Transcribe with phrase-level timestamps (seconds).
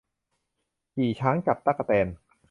[0.93, 2.07] ขี่ช้างจับตั๊กแตน